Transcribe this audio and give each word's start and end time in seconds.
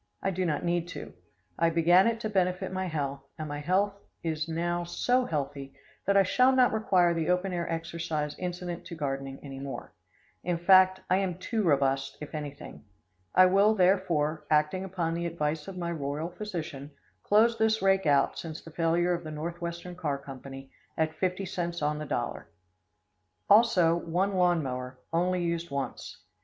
I 0.23 0.31
do 0.31 0.45
not 0.47 0.65
need 0.65 0.87
to. 0.87 1.13
I 1.59 1.69
began 1.69 2.07
it 2.07 2.19
to 2.21 2.27
benefit 2.31 2.71
my 2.73 2.87
health, 2.87 3.21
and 3.37 3.47
my 3.47 3.59
health 3.59 3.93
is 4.23 4.47
now 4.49 4.83
so 4.83 5.25
healthy 5.25 5.75
that 6.07 6.17
I 6.17 6.23
shall 6.23 6.51
not 6.51 6.73
require 6.73 7.13
the 7.13 7.29
open 7.29 7.53
air 7.53 7.69
exercise 7.71 8.35
incident 8.39 8.83
to 8.85 8.95
gardening 8.95 9.39
any 9.43 9.59
more. 9.59 9.93
In 10.43 10.57
fact, 10.57 11.01
I 11.07 11.17
am 11.17 11.37
too 11.37 11.61
robust, 11.61 12.17
if 12.19 12.33
anything. 12.33 12.83
I 13.35 13.45
will, 13.45 13.75
therefore, 13.75 14.47
acting 14.49 14.83
upon 14.83 15.13
the 15.13 15.27
advice 15.27 15.67
of 15.67 15.77
my 15.77 15.91
royal 15.91 16.29
physician, 16.31 16.89
close 17.21 17.59
this 17.59 17.83
rake 17.83 18.07
out, 18.07 18.39
since 18.39 18.59
the 18.59 18.71
failure 18.71 19.13
of 19.13 19.23
the 19.23 19.29
Northwestern 19.29 19.95
Car 19.95 20.17
Company, 20.17 20.71
at 20.97 21.13
50 21.13 21.45
cents 21.45 21.83
on 21.83 21.99
the 21.99 22.05
dollar. 22.07 22.49
Also 23.51 23.97
one 23.97 24.33
lawn 24.33 24.63
mower, 24.63 24.97
only 25.13 25.43
used 25.43 25.69
once. 25.69 26.23